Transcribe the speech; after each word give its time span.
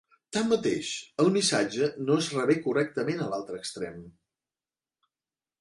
Tanmateix, 0.35 0.87
el 1.23 1.29
missatge 1.35 1.89
no 2.07 2.17
es 2.23 2.31
rebé 2.37 2.57
correctament 2.63 3.21
a 3.27 3.31
l'altre 3.35 3.63
extrem. 3.65 4.01